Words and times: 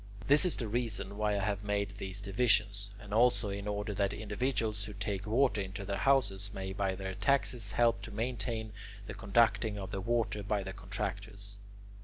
This 0.25 0.45
is 0.45 0.55
the 0.55 0.67
reason 0.67 1.15
why 1.15 1.33
I 1.37 1.43
have 1.43 1.63
made 1.63 1.99
these 1.99 2.21
divisions, 2.21 2.89
and 2.99 3.13
also 3.13 3.49
in 3.49 3.67
order 3.67 3.93
that 3.93 4.13
individuals 4.15 4.83
who 4.85 4.93
take 4.93 5.27
water 5.27 5.61
into 5.61 5.85
their 5.85 5.95
houses 5.99 6.51
may 6.55 6.73
by 6.73 6.95
their 6.95 7.13
taxes 7.13 7.73
help 7.73 8.01
to 8.01 8.11
maintain 8.11 8.73
the 9.05 9.13
conducting 9.13 9.77
of 9.77 9.91
the 9.91 10.01
water 10.01 10.41
by 10.41 10.63
the 10.63 10.73
contractors. 10.73 11.59